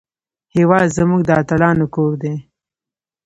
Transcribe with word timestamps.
هېواد 0.55 0.87
زموږ 0.97 1.21
د 1.25 1.29
اتلانو 1.41 1.85
کور 1.95 2.11
دی 2.21 2.35